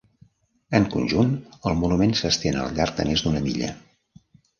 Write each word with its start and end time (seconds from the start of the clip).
En 0.77 0.85
conjunt, 0.93 1.35
el 1.71 1.77
monument 1.81 2.15
s'estén 2.21 2.57
al 2.63 2.73
llarg 2.79 2.97
de 3.01 3.07
més 3.11 3.23
d'una 3.27 3.43
milla. 3.49 3.71